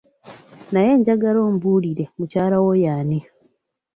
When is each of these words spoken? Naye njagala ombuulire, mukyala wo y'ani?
Naye 0.71 0.91
njagala 0.99 1.39
ombuulire, 1.49 2.03
mukyala 2.17 2.57
wo 2.63 2.71
y'ani? 2.83 3.19